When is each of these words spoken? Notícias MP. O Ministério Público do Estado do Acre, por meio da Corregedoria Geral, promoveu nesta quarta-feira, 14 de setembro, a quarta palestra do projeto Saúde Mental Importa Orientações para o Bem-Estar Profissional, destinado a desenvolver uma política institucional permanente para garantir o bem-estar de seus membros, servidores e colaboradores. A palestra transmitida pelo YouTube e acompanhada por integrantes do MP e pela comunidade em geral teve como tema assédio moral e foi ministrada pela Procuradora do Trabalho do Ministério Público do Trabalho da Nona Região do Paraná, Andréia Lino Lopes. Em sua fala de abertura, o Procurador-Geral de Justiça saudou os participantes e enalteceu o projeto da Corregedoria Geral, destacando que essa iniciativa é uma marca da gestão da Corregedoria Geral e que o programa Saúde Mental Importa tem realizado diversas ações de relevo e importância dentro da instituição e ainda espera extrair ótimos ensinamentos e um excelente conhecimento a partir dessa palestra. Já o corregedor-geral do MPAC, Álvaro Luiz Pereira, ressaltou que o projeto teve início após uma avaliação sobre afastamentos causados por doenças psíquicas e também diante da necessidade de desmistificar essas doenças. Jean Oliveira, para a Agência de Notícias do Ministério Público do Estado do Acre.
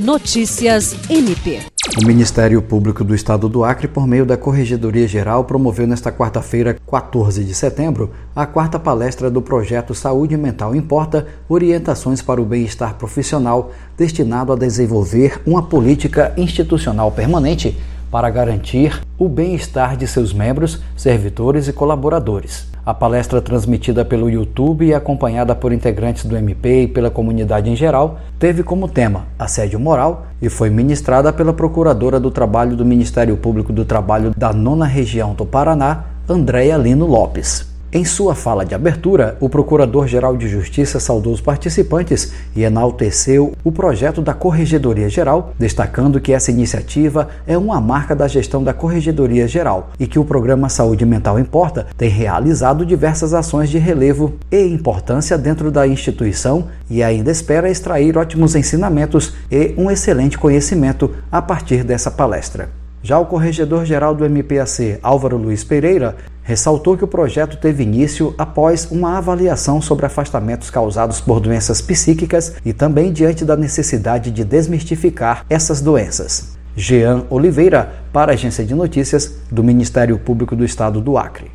Notícias 0.00 0.96
MP. 1.10 1.60
O 2.02 2.06
Ministério 2.06 2.62
Público 2.62 3.04
do 3.04 3.14
Estado 3.14 3.50
do 3.50 3.62
Acre, 3.62 3.86
por 3.86 4.06
meio 4.06 4.24
da 4.24 4.34
Corregedoria 4.34 5.06
Geral, 5.06 5.44
promoveu 5.44 5.86
nesta 5.86 6.10
quarta-feira, 6.10 6.78
14 6.90 7.44
de 7.44 7.54
setembro, 7.54 8.10
a 8.34 8.46
quarta 8.46 8.78
palestra 8.78 9.30
do 9.30 9.42
projeto 9.42 9.94
Saúde 9.94 10.38
Mental 10.38 10.74
Importa 10.74 11.26
Orientações 11.46 12.22
para 12.22 12.40
o 12.40 12.46
Bem-Estar 12.46 12.94
Profissional, 12.94 13.72
destinado 13.94 14.54
a 14.54 14.56
desenvolver 14.56 15.42
uma 15.44 15.64
política 15.64 16.32
institucional 16.34 17.12
permanente 17.12 17.76
para 18.10 18.30
garantir 18.30 19.00
o 19.16 19.28
bem-estar 19.28 19.96
de 19.96 20.06
seus 20.06 20.32
membros, 20.32 20.80
servidores 20.96 21.68
e 21.68 21.72
colaboradores. 21.72 22.68
A 22.84 22.92
palestra 22.92 23.40
transmitida 23.40 24.04
pelo 24.04 24.28
YouTube 24.28 24.86
e 24.86 24.94
acompanhada 24.94 25.54
por 25.54 25.72
integrantes 25.72 26.24
do 26.24 26.36
MP 26.36 26.82
e 26.82 26.88
pela 26.88 27.10
comunidade 27.10 27.70
em 27.70 27.76
geral 27.76 28.18
teve 28.38 28.62
como 28.62 28.88
tema 28.88 29.26
assédio 29.38 29.78
moral 29.78 30.26
e 30.42 30.48
foi 30.48 30.70
ministrada 30.70 31.32
pela 31.32 31.52
Procuradora 31.52 32.18
do 32.18 32.30
Trabalho 32.30 32.74
do 32.74 32.84
Ministério 32.84 33.36
Público 33.36 33.72
do 33.72 33.84
Trabalho 33.84 34.32
da 34.36 34.52
Nona 34.52 34.86
Região 34.86 35.34
do 35.34 35.46
Paraná, 35.46 36.04
Andréia 36.28 36.76
Lino 36.76 37.06
Lopes. 37.06 37.69
Em 37.92 38.04
sua 38.04 38.36
fala 38.36 38.64
de 38.64 38.72
abertura, 38.72 39.36
o 39.40 39.48
Procurador-Geral 39.48 40.36
de 40.36 40.46
Justiça 40.46 41.00
saudou 41.00 41.32
os 41.32 41.40
participantes 41.40 42.32
e 42.54 42.62
enalteceu 42.62 43.52
o 43.64 43.72
projeto 43.72 44.22
da 44.22 44.32
Corregedoria 44.32 45.08
Geral, 45.08 45.52
destacando 45.58 46.20
que 46.20 46.32
essa 46.32 46.52
iniciativa 46.52 47.28
é 47.48 47.58
uma 47.58 47.80
marca 47.80 48.14
da 48.14 48.28
gestão 48.28 48.62
da 48.62 48.72
Corregedoria 48.72 49.48
Geral 49.48 49.90
e 49.98 50.06
que 50.06 50.20
o 50.20 50.24
programa 50.24 50.68
Saúde 50.68 51.04
Mental 51.04 51.36
Importa 51.36 51.88
tem 51.96 52.08
realizado 52.08 52.86
diversas 52.86 53.34
ações 53.34 53.68
de 53.68 53.78
relevo 53.78 54.34
e 54.52 54.62
importância 54.68 55.36
dentro 55.36 55.68
da 55.68 55.84
instituição 55.84 56.68
e 56.88 57.02
ainda 57.02 57.32
espera 57.32 57.68
extrair 57.68 58.16
ótimos 58.16 58.54
ensinamentos 58.54 59.34
e 59.50 59.74
um 59.76 59.90
excelente 59.90 60.38
conhecimento 60.38 61.10
a 61.32 61.42
partir 61.42 61.82
dessa 61.82 62.08
palestra. 62.08 62.79
Já 63.02 63.18
o 63.18 63.24
corregedor-geral 63.24 64.14
do 64.14 64.26
MPAC, 64.26 64.98
Álvaro 65.02 65.38
Luiz 65.38 65.64
Pereira, 65.64 66.16
ressaltou 66.42 66.98
que 66.98 67.04
o 67.04 67.08
projeto 67.08 67.56
teve 67.56 67.82
início 67.82 68.34
após 68.36 68.90
uma 68.90 69.16
avaliação 69.16 69.80
sobre 69.80 70.04
afastamentos 70.04 70.68
causados 70.68 71.18
por 71.18 71.40
doenças 71.40 71.80
psíquicas 71.80 72.56
e 72.62 72.74
também 72.74 73.10
diante 73.10 73.42
da 73.42 73.56
necessidade 73.56 74.30
de 74.30 74.44
desmistificar 74.44 75.46
essas 75.48 75.80
doenças. 75.80 76.58
Jean 76.76 77.24
Oliveira, 77.30 77.90
para 78.12 78.32
a 78.32 78.34
Agência 78.34 78.64
de 78.64 78.74
Notícias 78.74 79.34
do 79.50 79.64
Ministério 79.64 80.18
Público 80.18 80.54
do 80.54 80.64
Estado 80.64 81.00
do 81.00 81.16
Acre. 81.16 81.46